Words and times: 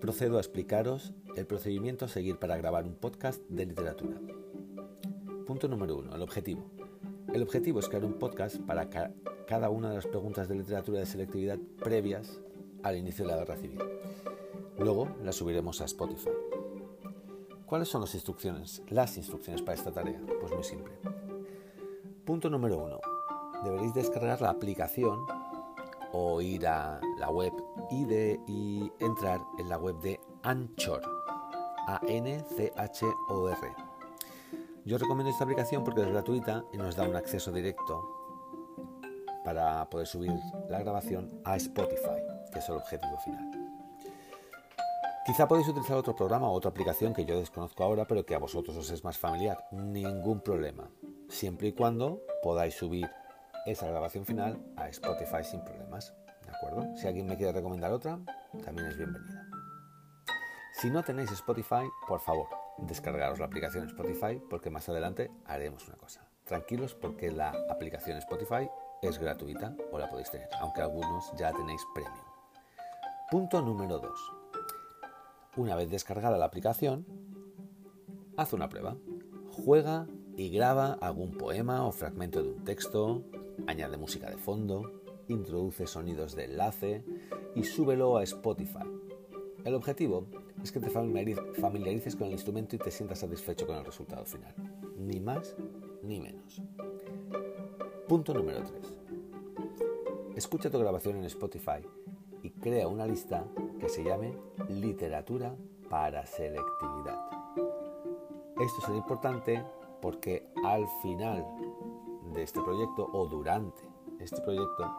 procedo 0.00 0.38
a 0.38 0.40
explicaros 0.40 1.12
el 1.36 1.46
procedimiento 1.46 2.06
a 2.06 2.08
seguir 2.08 2.38
para 2.38 2.56
grabar 2.56 2.84
un 2.86 2.94
podcast 2.94 3.40
de 3.48 3.66
literatura. 3.66 4.18
Punto 5.46 5.68
número 5.68 5.98
uno, 5.98 6.14
el 6.14 6.22
objetivo. 6.22 6.64
El 7.32 7.42
objetivo 7.42 7.80
es 7.80 7.88
crear 7.88 8.04
un 8.04 8.14
podcast 8.14 8.56
para 8.60 8.88
cada 9.46 9.70
una 9.70 9.90
de 9.90 9.96
las 9.96 10.06
preguntas 10.06 10.48
de 10.48 10.56
literatura 10.56 11.00
de 11.00 11.06
selectividad 11.06 11.58
previas 11.78 12.40
al 12.82 12.96
inicio 12.96 13.26
de 13.26 13.32
la 13.32 13.38
guerra 13.38 13.56
civil. 13.56 13.78
Luego 14.78 15.08
las 15.22 15.36
subiremos 15.36 15.80
a 15.82 15.84
Spotify. 15.84 16.30
¿Cuáles 17.66 17.88
son 17.88 18.00
las 18.00 18.14
instrucciones? 18.14 18.82
Las 18.88 19.16
instrucciones 19.18 19.60
para 19.60 19.74
esta 19.74 19.92
tarea. 19.92 20.20
Pues 20.40 20.52
muy 20.52 20.64
simple. 20.64 20.94
Punto 22.24 22.48
número 22.48 22.78
uno. 22.78 22.98
Deberéis 23.62 23.92
descargar 23.92 24.40
la 24.40 24.50
aplicación 24.50 25.26
o 26.12 26.40
ir 26.40 26.66
a 26.66 27.00
la 27.18 27.30
web 27.30 27.52
y, 27.90 28.04
de, 28.04 28.40
entrar 29.00 29.40
en 29.58 29.68
la 29.68 29.78
web 29.78 29.98
de 30.00 30.20
Anchor. 30.42 31.02
A-N-C-H-O-R. 31.86 33.74
Yo 34.84 34.98
recomiendo 34.98 35.30
esta 35.30 35.44
aplicación 35.44 35.84
porque 35.84 36.02
es 36.02 36.08
gratuita 36.08 36.64
y 36.72 36.76
nos 36.76 36.96
da 36.96 37.08
un 37.08 37.16
acceso 37.16 37.50
directo 37.52 38.20
para 39.44 39.88
poder 39.88 40.06
subir 40.06 40.32
la 40.68 40.80
grabación 40.80 41.40
a 41.44 41.56
Spotify, 41.56 42.22
que 42.52 42.58
es 42.58 42.68
el 42.68 42.76
objetivo 42.76 43.18
final. 43.18 43.50
Quizá 45.26 45.46
podéis 45.46 45.68
utilizar 45.68 45.96
otro 45.96 46.16
programa 46.16 46.48
o 46.48 46.52
otra 46.52 46.70
aplicación 46.70 47.14
que 47.14 47.24
yo 47.24 47.38
desconozco 47.38 47.84
ahora, 47.84 48.06
pero 48.06 48.24
que 48.24 48.34
a 48.34 48.38
vosotros 48.38 48.76
os 48.76 48.90
es 48.90 49.04
más 49.04 49.18
familiar. 49.18 49.64
Ningún 49.70 50.40
problema, 50.40 50.90
siempre 51.28 51.68
y 51.68 51.72
cuando 51.72 52.20
podáis 52.42 52.74
subir 52.74 53.08
esa 53.66 53.86
grabación 53.86 54.24
final 54.24 54.58
a 54.76 54.88
Spotify 54.88 55.44
sin 55.44 55.60
problemas. 55.60 56.14
¿De 56.50 56.56
acuerdo? 56.56 56.96
Si 56.96 57.06
alguien 57.06 57.26
me 57.26 57.36
quiere 57.36 57.52
recomendar 57.52 57.92
otra, 57.92 58.18
también 58.64 58.88
es 58.88 58.96
bienvenida. 58.96 59.46
Si 60.72 60.90
no 60.90 61.02
tenéis 61.02 61.30
Spotify, 61.30 61.88
por 62.08 62.20
favor, 62.20 62.48
descargaros 62.78 63.38
la 63.38 63.46
aplicación 63.46 63.86
Spotify 63.86 64.40
porque 64.50 64.70
más 64.70 64.88
adelante 64.88 65.30
haremos 65.44 65.86
una 65.86 65.96
cosa. 65.96 66.26
Tranquilos 66.44 66.94
porque 66.94 67.30
la 67.30 67.54
aplicación 67.70 68.18
Spotify 68.18 68.68
es 69.00 69.18
gratuita 69.18 69.76
o 69.92 69.98
la 69.98 70.08
podéis 70.08 70.30
tener, 70.30 70.48
aunque 70.60 70.82
algunos 70.82 71.32
ya 71.36 71.52
tenéis 71.52 71.82
premium. 71.94 72.24
Punto 73.30 73.62
número 73.62 73.98
2. 73.98 74.10
Una 75.56 75.76
vez 75.76 75.88
descargada 75.88 76.36
la 76.36 76.46
aplicación, 76.46 77.06
haz 78.36 78.52
una 78.52 78.68
prueba. 78.68 78.96
Juega 79.64 80.06
y 80.36 80.50
graba 80.50 80.94
algún 81.00 81.36
poema 81.36 81.86
o 81.86 81.92
fragmento 81.92 82.42
de 82.42 82.50
un 82.50 82.64
texto, 82.64 83.22
añade 83.66 83.96
música 83.98 84.28
de 84.30 84.36
fondo, 84.36 84.99
introduce 85.30 85.86
sonidos 85.86 86.34
de 86.34 86.44
enlace 86.44 87.04
y 87.54 87.64
súbelo 87.64 88.16
a 88.16 88.22
Spotify. 88.24 88.84
El 89.64 89.74
objetivo 89.74 90.26
es 90.62 90.72
que 90.72 90.80
te 90.80 90.90
familiarices 90.90 92.16
con 92.16 92.26
el 92.28 92.32
instrumento 92.32 92.76
y 92.76 92.78
te 92.78 92.90
sientas 92.90 93.20
satisfecho 93.20 93.66
con 93.66 93.76
el 93.76 93.84
resultado 93.84 94.24
final. 94.24 94.54
Ni 94.98 95.20
más 95.20 95.56
ni 96.02 96.20
menos. 96.20 96.62
Punto 98.08 98.34
número 98.34 98.62
3. 98.62 98.94
Escucha 100.36 100.70
tu 100.70 100.78
grabación 100.78 101.16
en 101.16 101.24
Spotify 101.24 101.86
y 102.42 102.50
crea 102.50 102.88
una 102.88 103.06
lista 103.06 103.46
que 103.78 103.88
se 103.88 104.02
llame 104.02 104.34
Literatura 104.68 105.54
para 105.88 106.26
Selectividad. 106.26 107.20
Esto 108.58 108.80
será 108.80 108.96
importante 108.96 109.64
porque 110.00 110.48
al 110.64 110.86
final 111.02 111.44
de 112.32 112.42
este 112.42 112.60
proyecto 112.60 113.08
o 113.12 113.26
durante 113.26 113.82
este 114.18 114.40
proyecto 114.40 114.90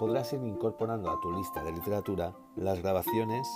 podrás 0.00 0.32
ir 0.32 0.42
incorporando 0.46 1.10
a 1.10 1.20
tu 1.20 1.30
lista 1.30 1.62
de 1.62 1.72
literatura 1.72 2.32
las 2.56 2.80
grabaciones 2.80 3.46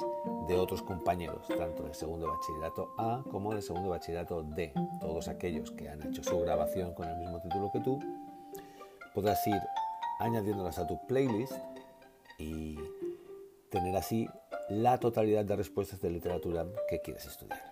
de 0.46 0.58
otros 0.58 0.82
compañeros, 0.82 1.48
tanto 1.48 1.84
de 1.84 1.94
segundo 1.94 2.28
bachillerato 2.28 2.94
A 2.98 3.24
como 3.30 3.54
de 3.54 3.62
segundo 3.62 3.88
bachillerato 3.88 4.42
D. 4.42 4.74
Todos 5.00 5.28
aquellos 5.28 5.70
que 5.70 5.88
han 5.88 6.06
hecho 6.06 6.22
su 6.22 6.38
grabación 6.40 6.92
con 6.92 7.08
el 7.08 7.16
mismo 7.16 7.40
título 7.40 7.70
que 7.72 7.80
tú, 7.80 7.98
podrás 9.14 9.46
ir 9.46 9.58
añadiéndolas 10.20 10.78
a 10.78 10.86
tu 10.86 10.98
playlist 11.06 11.54
y 12.38 12.78
tener 13.70 13.96
así 13.96 14.28
la 14.68 15.00
totalidad 15.00 15.46
de 15.46 15.56
respuestas 15.56 15.98
de 16.02 16.10
literatura 16.10 16.66
que 16.90 17.00
quieres 17.00 17.24
estudiar. 17.24 17.62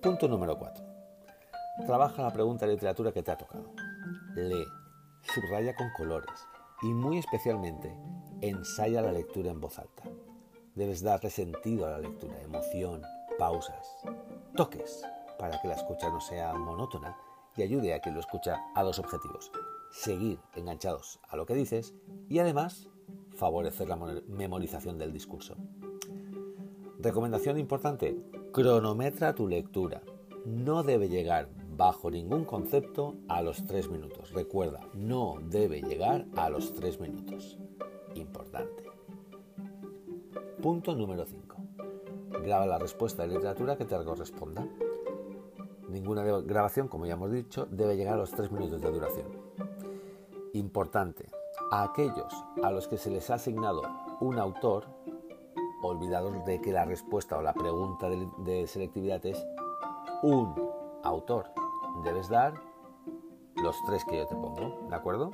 Punto 0.00 0.28
número 0.28 0.58
4. 0.58 0.82
Trabaja 1.84 2.22
la 2.22 2.32
pregunta 2.32 2.64
de 2.64 2.72
literatura 2.72 3.12
que 3.12 3.22
te 3.22 3.32
ha 3.32 3.36
tocado. 3.36 3.70
Lee, 4.34 4.64
subraya 5.34 5.76
con 5.76 5.90
colores 5.94 6.46
y 6.82 6.92
muy 6.92 7.18
especialmente 7.18 7.96
ensaya 8.40 9.02
la 9.02 9.12
lectura 9.12 9.50
en 9.50 9.60
voz 9.60 9.78
alta. 9.78 10.04
Debes 10.74 11.02
darle 11.02 11.30
sentido 11.30 11.86
a 11.86 11.90
la 11.90 11.98
lectura, 11.98 12.40
emoción, 12.42 13.02
pausas, 13.38 13.96
toques, 14.54 15.02
para 15.38 15.60
que 15.60 15.68
la 15.68 15.74
escucha 15.74 16.10
no 16.10 16.20
sea 16.20 16.54
monótona 16.54 17.16
y 17.56 17.62
ayude 17.62 17.94
a 17.94 18.00
quien 18.00 18.14
lo 18.14 18.20
escucha 18.20 18.60
a 18.74 18.82
dos 18.82 18.98
objetivos. 18.98 19.50
Seguir 19.90 20.38
enganchados 20.54 21.20
a 21.28 21.36
lo 21.36 21.46
que 21.46 21.54
dices 21.54 21.94
y 22.28 22.38
además 22.38 22.88
favorecer 23.34 23.88
la 23.88 23.96
memorización 23.96 24.98
del 24.98 25.12
discurso. 25.12 25.56
Recomendación 26.98 27.58
importante, 27.58 28.16
cronometra 28.52 29.34
tu 29.34 29.46
lectura. 29.46 30.02
No 30.44 30.82
debe 30.82 31.08
llegar 31.08 31.48
bajo 31.76 32.10
ningún 32.10 32.44
concepto 32.44 33.16
a 33.28 33.42
los 33.42 33.66
tres 33.66 33.90
minutos. 33.90 34.32
Recuerda, 34.32 34.80
no 34.94 35.36
debe 35.42 35.82
llegar 35.82 36.26
a 36.36 36.48
los 36.48 36.72
tres 36.74 36.98
minutos. 36.98 37.58
Importante. 38.14 38.84
Punto 40.62 40.94
número 40.94 41.26
5. 41.26 41.56
Graba 42.42 42.66
la 42.66 42.78
respuesta 42.78 43.22
de 43.22 43.34
literatura 43.34 43.76
que 43.76 43.84
te 43.84 43.96
corresponda. 44.04 44.66
Ninguna 45.88 46.22
grabación, 46.22 46.88
como 46.88 47.06
ya 47.06 47.14
hemos 47.14 47.30
dicho, 47.30 47.66
debe 47.70 47.96
llegar 47.96 48.14
a 48.14 48.18
los 48.18 48.30
tres 48.30 48.50
minutos 48.50 48.80
de 48.80 48.90
duración. 48.90 49.26
Importante. 50.54 51.30
A 51.70 51.84
aquellos 51.84 52.32
a 52.62 52.70
los 52.70 52.88
que 52.88 52.96
se 52.96 53.10
les 53.10 53.28
ha 53.30 53.34
asignado 53.34 53.82
un 54.20 54.38
autor, 54.38 54.84
olvidados 55.82 56.44
de 56.46 56.60
que 56.60 56.72
la 56.72 56.84
respuesta 56.84 57.36
o 57.36 57.42
la 57.42 57.52
pregunta 57.52 58.08
de 58.08 58.66
selectividad 58.66 59.24
es 59.26 59.44
un 60.22 60.54
autor 61.02 61.46
debes 62.04 62.28
dar 62.28 62.54
los 63.56 63.76
tres 63.86 64.04
que 64.04 64.18
yo 64.18 64.26
te 64.26 64.34
pongo, 64.34 64.86
¿de 64.88 64.94
acuerdo? 64.94 65.30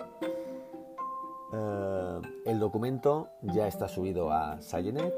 Eh, 1.52 2.20
el 2.46 2.58
documento 2.58 3.28
ya 3.42 3.66
está 3.66 3.88
subido 3.88 4.32
a 4.32 4.60
Science 4.62 5.12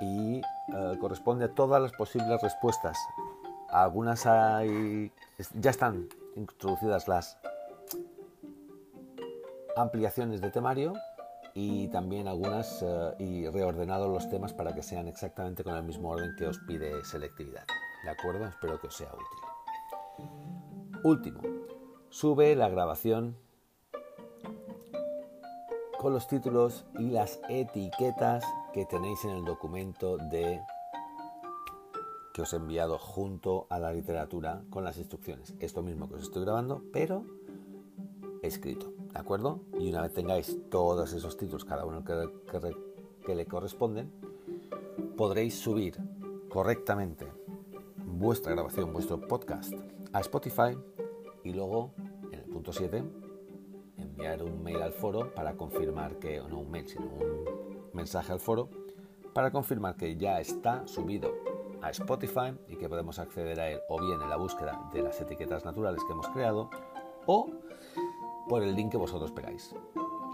y 0.00 0.38
eh, 0.38 0.98
corresponde 1.00 1.46
a 1.46 1.54
todas 1.54 1.80
las 1.80 1.92
posibles 1.92 2.40
respuestas. 2.42 2.98
Algunas 3.70 4.26
hay, 4.26 5.10
ya 5.54 5.70
están 5.70 6.08
introducidas 6.36 7.08
las 7.08 7.38
ampliaciones 9.76 10.42
de 10.42 10.50
temario 10.50 10.92
y 11.54 11.88
también 11.88 12.28
algunas 12.28 12.82
eh, 12.82 13.14
y 13.18 13.48
reordenados 13.48 14.08
los 14.08 14.28
temas 14.28 14.52
para 14.52 14.74
que 14.74 14.82
sean 14.82 15.08
exactamente 15.08 15.64
con 15.64 15.74
el 15.74 15.84
mismo 15.84 16.10
orden 16.10 16.34
que 16.36 16.46
os 16.46 16.58
pide 16.58 17.04
selectividad. 17.04 17.64
¿De 18.04 18.10
acuerdo? 18.10 18.46
Espero 18.46 18.78
que 18.80 18.88
os 18.88 18.96
sea 18.96 19.08
útil. 19.08 19.51
Último, 21.04 21.40
sube 22.10 22.54
la 22.54 22.68
grabación 22.68 23.36
con 25.98 26.12
los 26.12 26.28
títulos 26.28 26.84
y 26.96 27.10
las 27.10 27.40
etiquetas 27.48 28.44
que 28.72 28.84
tenéis 28.86 29.24
en 29.24 29.30
el 29.30 29.44
documento 29.44 30.16
de 30.16 30.60
que 32.32 32.42
os 32.42 32.52
he 32.52 32.56
enviado 32.56 32.98
junto 32.98 33.66
a 33.68 33.80
la 33.80 33.92
literatura 33.92 34.62
con 34.70 34.84
las 34.84 34.96
instrucciones. 34.96 35.54
Esto 35.58 35.82
mismo 35.82 36.08
que 36.08 36.14
os 36.14 36.22
estoy 36.22 36.44
grabando, 36.44 36.84
pero 36.92 37.24
escrito, 38.42 38.92
¿de 39.12 39.18
acuerdo? 39.18 39.58
Y 39.80 39.90
una 39.90 40.02
vez 40.02 40.12
tengáis 40.12 40.56
todos 40.70 41.12
esos 41.14 41.36
títulos, 41.36 41.64
cada 41.64 41.84
uno 41.84 42.04
que, 42.04 42.30
que 43.26 43.34
le 43.34 43.46
corresponden, 43.46 44.12
podréis 45.16 45.58
subir 45.58 45.96
correctamente 46.48 47.26
vuestra 47.96 48.52
grabación, 48.52 48.92
vuestro 48.92 49.20
podcast 49.20 49.74
a 50.12 50.20
Spotify 50.20 50.76
y 51.44 51.52
luego, 51.52 51.92
en 52.30 52.38
el 52.38 52.44
punto 52.44 52.72
7, 52.72 53.02
enviar 53.96 54.42
un 54.42 54.62
mail 54.62 54.82
al 54.82 54.92
foro 54.92 55.34
para 55.34 55.54
confirmar 55.56 56.18
que, 56.18 56.40
no 56.48 56.60
un 56.60 56.70
mail, 56.70 56.88
sino 56.88 57.06
un 57.06 57.90
mensaje 57.92 58.32
al 58.32 58.40
foro 58.40 58.68
para 59.32 59.50
confirmar 59.50 59.96
que 59.96 60.16
ya 60.16 60.40
está 60.40 60.86
subido 60.86 61.32
a 61.80 61.90
Spotify 61.90 62.54
y 62.68 62.76
que 62.76 62.88
podemos 62.88 63.18
acceder 63.18 63.60
a 63.60 63.70
él 63.70 63.80
o 63.88 64.00
bien 64.00 64.20
en 64.20 64.28
la 64.28 64.36
búsqueda 64.36 64.88
de 64.92 65.02
las 65.02 65.20
etiquetas 65.20 65.64
naturales 65.64 66.02
que 66.04 66.12
hemos 66.12 66.28
creado 66.28 66.70
o 67.26 67.48
por 68.48 68.62
el 68.62 68.74
link 68.74 68.92
que 68.92 68.98
vosotros 68.98 69.32
pegáis. 69.32 69.74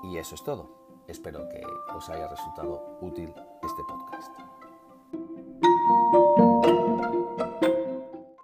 Y 0.02 0.18
eso 0.18 0.34
es 0.34 0.42
todo. 0.42 0.70
Espero 1.06 1.48
que 1.48 1.62
os 1.94 2.08
haya 2.10 2.28
resultado 2.28 2.98
útil 3.00 3.32
este 3.62 3.82
podcast. 3.88 4.57